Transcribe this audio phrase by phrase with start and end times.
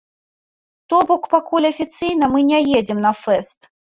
[0.93, 3.69] То бок, пакуль афіцыйна мы не едзем на фэст.